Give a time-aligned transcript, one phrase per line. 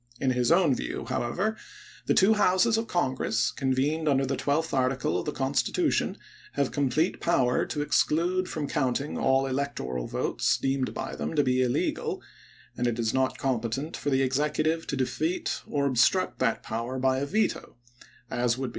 [0.19, 1.55] In his own view, however,
[2.07, 6.17] the two Houses of Congress, convened under the twelfth article of the Constitution,
[6.53, 11.61] have complete power to exclude from counting all electoral votes deemed by them to be
[11.61, 12.19] illegal;
[12.75, 15.91] and it is not competent for the Executive to THE SECOND INAUGUKAL 141 defeat or
[15.91, 17.75] obstruct that power by a veto,
[18.31, 18.69] as would be chap.